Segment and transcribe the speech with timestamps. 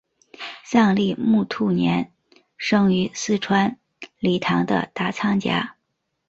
[0.63, 2.11] 藏历木兔年
[2.57, 3.77] 生于四川
[4.17, 5.75] 理塘的达仓家。